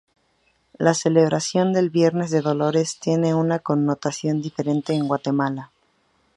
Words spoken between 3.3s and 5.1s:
una connotación diferente en